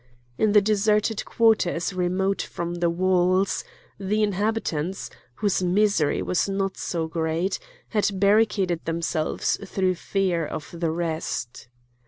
[0.35, 3.63] In the deserted quarters remote from the walls,
[3.99, 10.89] the inhabitants, whose misery was not so great, had barricaded themselves through fear of the
[10.89, 11.67] rest.